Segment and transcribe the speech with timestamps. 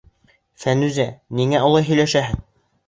[0.63, 1.07] Фәнүзә,
[1.41, 2.47] ниңә улай һөйләшәһең?